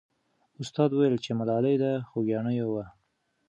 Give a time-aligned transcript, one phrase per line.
[0.61, 2.85] استاد وویل چې ملالۍ د خوګیاڼیو وه.